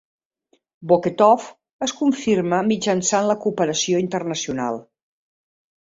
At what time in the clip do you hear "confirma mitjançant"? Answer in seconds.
1.99-3.31